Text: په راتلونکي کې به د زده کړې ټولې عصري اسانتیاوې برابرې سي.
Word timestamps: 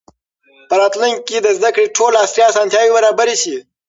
په 0.69 0.75
راتلونکي 0.81 1.21
کې 1.27 1.37
به 1.39 1.41
د 1.51 1.55
زده 1.57 1.69
کړې 1.75 1.93
ټولې 1.97 2.17
عصري 2.23 2.41
اسانتیاوې 2.49 2.95
برابرې 2.97 3.35
سي. 3.43 3.55